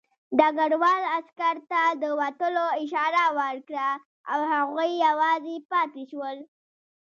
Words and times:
ډګروال 0.37 1.01
عسکر 1.17 1.55
ته 1.69 1.81
د 2.01 2.03
وتلو 2.19 2.65
اشاره 2.83 3.23
وکړه 3.37 3.89
او 4.31 4.39
هغوی 4.53 4.89
یوازې 5.05 5.55
پاتې 5.71 6.03
شول 6.11 6.37